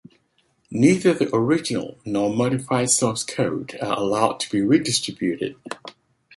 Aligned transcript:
Neither 0.71 1.13
the 1.13 1.29
original 1.31 1.99
nor 2.05 2.33
modified 2.35 2.89
source 2.89 3.23
code 3.23 3.77
are 3.79 3.99
allowed 3.99 4.39
to 4.39 4.49
be 4.49 4.59
redistributed. 4.61 5.57